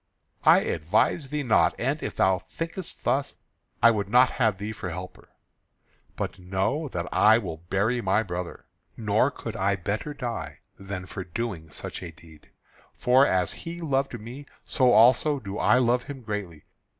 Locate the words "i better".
9.55-10.15